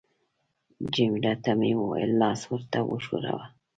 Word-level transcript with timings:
جميله 0.93 1.33
ته 1.43 1.51
مې 1.59 1.71
وویل: 1.81 2.11
لاس 2.21 2.41
ورته 2.51 2.79
وښوروه. 2.83 3.45